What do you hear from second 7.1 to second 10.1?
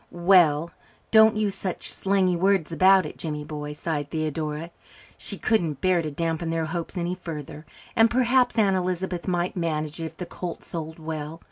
further, and perhaps Aunt Elizabeth might manage it